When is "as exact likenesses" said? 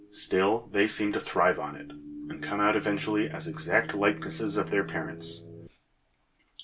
3.29-4.57